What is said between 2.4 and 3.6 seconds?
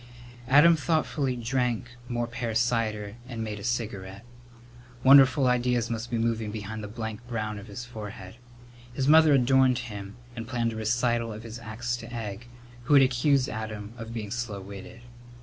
cider and made